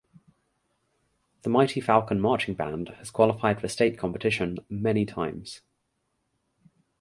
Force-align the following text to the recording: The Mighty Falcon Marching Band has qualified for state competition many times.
The 1.43 1.49
Mighty 1.51 1.79
Falcon 1.79 2.19
Marching 2.19 2.55
Band 2.55 2.89
has 2.97 3.11
qualified 3.11 3.61
for 3.61 3.67
state 3.67 3.99
competition 3.99 4.57
many 4.67 5.05
times. 5.05 5.61